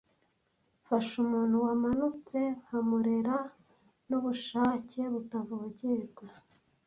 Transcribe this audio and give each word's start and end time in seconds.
Mfashe 0.81 1.13
umuntu 1.25 1.55
wamanutse 1.65 2.39
nkamurera 2.61 3.35
nubushake 4.07 4.99
butavogerwa, 5.13 6.25